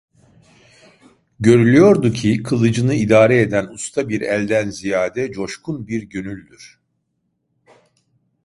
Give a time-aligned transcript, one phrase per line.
[1.39, 6.79] Görülüyordu ki, kılıcını idare eden usta bir elden ziyade coşkun bir gönüldür.